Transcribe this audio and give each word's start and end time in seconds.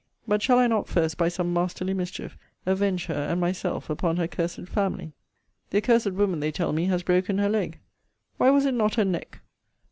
But 0.27 0.41
shall 0.41 0.57
I 0.57 0.65
not 0.65 0.87
first, 0.87 1.15
by 1.15 1.27
some 1.27 1.53
masterly 1.53 1.93
mischief, 1.93 2.35
avenge 2.65 3.05
her 3.05 3.13
and 3.13 3.39
myself 3.39 3.87
upon 3.87 4.17
her 4.17 4.27
cursed 4.27 4.67
family? 4.67 5.11
The 5.69 5.77
accursed 5.77 6.13
woman, 6.13 6.39
they 6.39 6.51
tell 6.51 6.73
me, 6.73 6.85
has 6.85 7.03
broken 7.03 7.37
her 7.37 7.49
leg. 7.49 7.77
Why 8.37 8.49
was 8.49 8.65
it 8.65 8.73
not 8.73 8.95
her 8.95 9.05
neck? 9.05 9.41